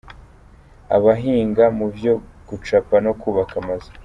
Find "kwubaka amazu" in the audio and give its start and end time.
3.19-3.89